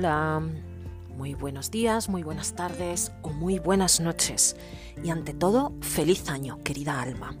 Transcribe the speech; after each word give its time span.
Hola, 0.00 0.40
muy 1.16 1.34
buenos 1.34 1.72
días, 1.72 2.08
muy 2.08 2.22
buenas 2.22 2.54
tardes 2.54 3.10
o 3.22 3.30
muy 3.30 3.58
buenas 3.58 3.98
noches. 3.98 4.54
Y 5.02 5.10
ante 5.10 5.34
todo, 5.34 5.72
feliz 5.80 6.28
año, 6.28 6.60
querida 6.62 7.02
alma. 7.02 7.34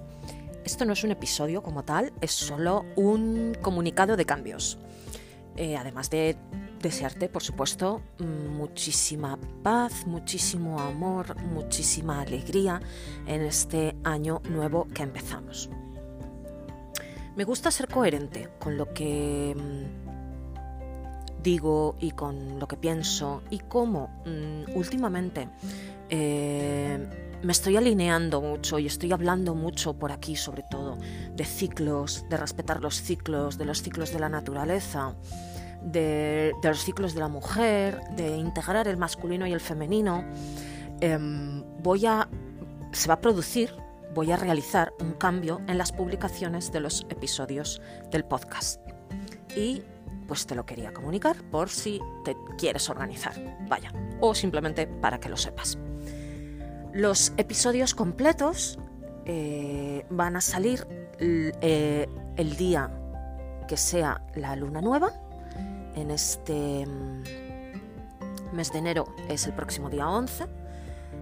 Esto 0.64 0.84
no 0.84 0.92
es 0.92 1.04
un 1.04 1.12
episodio 1.12 1.62
como 1.62 1.84
tal, 1.84 2.12
es 2.20 2.32
solo 2.32 2.84
un 2.96 3.56
comunicado 3.62 4.16
de 4.16 4.24
cambios. 4.24 4.76
Eh, 5.54 5.76
además 5.76 6.10
de 6.10 6.36
desearte, 6.82 7.28
por 7.28 7.44
supuesto, 7.44 8.02
muchísima 8.18 9.38
paz, 9.62 10.04
muchísimo 10.04 10.80
amor, 10.80 11.40
muchísima 11.40 12.22
alegría 12.22 12.82
en 13.28 13.42
este 13.42 13.94
año 14.02 14.42
nuevo 14.50 14.88
que 14.92 15.04
empezamos. 15.04 15.70
Me 17.36 17.44
gusta 17.44 17.70
ser 17.70 17.86
coherente 17.86 18.48
con 18.58 18.76
lo 18.76 18.92
que 18.92 19.54
mm, 19.56 20.08
digo 21.48 21.96
y 21.98 22.10
con 22.10 22.58
lo 22.58 22.68
que 22.68 22.76
pienso 22.76 23.42
y 23.48 23.58
cómo 23.60 24.10
mm, 24.26 24.76
últimamente 24.76 25.48
eh, 26.10 26.98
me 27.42 27.52
estoy 27.52 27.78
alineando 27.78 28.42
mucho 28.42 28.78
y 28.78 28.86
estoy 28.86 29.12
hablando 29.12 29.54
mucho 29.54 29.94
por 29.94 30.12
aquí 30.12 30.36
sobre 30.36 30.62
todo 30.70 30.98
de 31.34 31.44
ciclos, 31.46 32.26
de 32.28 32.36
respetar 32.36 32.82
los 32.82 33.00
ciclos, 33.00 33.56
de 33.56 33.64
los 33.64 33.82
ciclos 33.82 34.12
de 34.12 34.18
la 34.18 34.28
naturaleza, 34.28 35.14
de, 35.82 36.52
los 36.62 36.84
ciclos 36.84 37.14
de 37.14 37.20
la 37.20 37.28
mujer, 37.28 37.98
de 38.14 38.36
integrar 38.36 38.86
el 38.86 38.98
masculino 38.98 39.46
y 39.46 39.52
el 39.54 39.60
femenino. 39.60 40.24
Em, 41.00 41.64
voy 41.82 42.04
a, 42.04 42.28
se 42.92 43.08
va 43.08 43.14
a 43.14 43.20
producir 43.20 43.72
voy 44.14 44.32
a 44.32 44.36
realizar 44.36 44.92
un 45.00 45.12
cambio 45.12 45.60
en 45.68 45.78
las 45.78 45.92
publicaciones 45.92 46.72
de 46.72 46.80
los 46.80 47.06
episodios 47.08 47.80
del 48.10 48.24
podcast. 48.24 48.80
Y 49.56 49.82
pues 50.28 50.46
te 50.46 50.54
lo 50.54 50.64
quería 50.64 50.92
comunicar 50.92 51.36
por 51.50 51.68
si 51.70 52.00
te 52.24 52.36
quieres 52.56 52.88
organizar, 52.88 53.34
vaya, 53.68 53.92
o 54.20 54.34
simplemente 54.34 54.86
para 54.86 55.18
que 55.18 55.28
lo 55.28 55.36
sepas. 55.36 55.78
Los 56.92 57.32
episodios 57.36 57.94
completos 57.94 58.78
eh, 59.24 60.06
van 60.10 60.36
a 60.36 60.40
salir 60.40 60.86
eh, 61.18 62.06
el 62.36 62.56
día 62.56 62.92
que 63.66 63.76
sea 63.76 64.22
la 64.36 64.54
luna 64.54 64.80
nueva. 64.80 65.12
En 65.96 66.12
este 66.12 66.86
mm, 66.86 68.54
mes 68.54 68.72
de 68.72 68.78
enero 68.78 69.06
es 69.28 69.46
el 69.46 69.54
próximo 69.54 69.90
día 69.90 70.08
11 70.08 70.46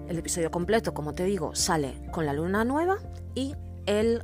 el 0.09 0.19
episodio 0.19 0.51
completo, 0.51 0.95
como 0.95 1.15
te 1.15 1.25
digo, 1.25 1.55
sale 1.55 2.01
con 2.11 2.27
la 2.27 2.33
luna 2.33 2.65
nueva 2.65 2.99
y 3.35 3.55
el 3.87 4.23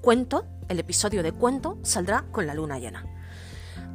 cuento, 0.00 0.44
el 0.68 0.80
episodio 0.80 1.22
de 1.22 1.32
cuento, 1.32 1.78
saldrá 1.82 2.24
con 2.32 2.46
la 2.46 2.54
luna 2.54 2.78
llena. 2.78 3.06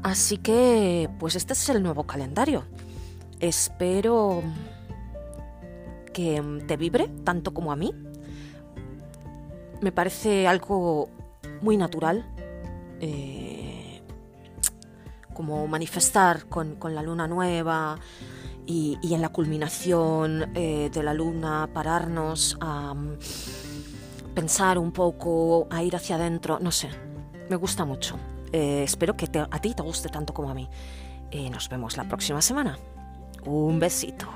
Así 0.04 0.38
que, 0.38 1.10
pues 1.20 1.36
este 1.36 1.54
es 1.54 1.70
el 1.70 1.84
nuevo 1.84 2.04
calendario. 2.06 2.66
Espero 3.40 4.44
que 6.14 6.42
te 6.68 6.78
vibre 6.78 7.10
tanto 7.24 7.54
como 7.54 7.72
a 7.72 7.76
mí. 7.76 7.94
Me 9.82 9.92
parece 9.92 10.48
algo 10.48 11.10
muy 11.62 11.78
natural. 11.78 12.26
Eh, 13.00 14.02
como 15.34 15.68
manifestar 15.68 16.48
con, 16.48 16.76
con 16.76 16.96
la 16.96 17.04
luna 17.04 17.28
nueva, 17.28 18.00
y, 18.68 19.14
en 19.14 19.22
la 19.22 19.30
culminación 19.30 20.52
eh, 20.54 20.90
de 20.94 21.04
la 21.04 21.14
luna 21.14 21.70
pararnos 21.74 22.58
a 22.60 22.94
mm, 22.94 23.18
pensar 24.36 24.78
un 24.78 24.92
poco, 24.92 25.68
a 25.72 25.82
ir 25.82 25.96
hacia 25.96 26.18
adentro, 26.18 26.60
no 26.62 26.72
sé, 26.72 26.90
me 27.50 27.56
gusta 27.56 27.86
mucho. 27.86 28.18
Eh, 28.52 28.84
espero 28.84 29.16
que 29.16 29.30
a 29.40 29.60
ti 29.62 29.74
te 29.74 29.82
guste 29.82 30.10
tanto 30.10 30.34
como 30.34 30.50
a 30.50 30.54
mí. 30.54 30.70
nos 31.52 31.70
vemos 31.70 31.98
la 31.98 32.06
próxima 32.06 32.42
semana. 32.42 32.78
Un 33.46 33.80
besito. 33.80 34.28